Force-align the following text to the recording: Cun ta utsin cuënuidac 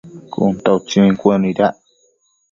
Cun 0.33 0.51
ta 0.63 0.69
utsin 0.77 1.11
cuënuidac 1.21 1.75